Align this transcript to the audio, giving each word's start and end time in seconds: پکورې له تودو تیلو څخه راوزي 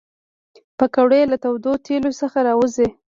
پکورې 0.77 1.21
له 1.31 1.37
تودو 1.43 1.73
تیلو 1.85 2.11
څخه 2.21 2.37
راوزي 2.47 2.87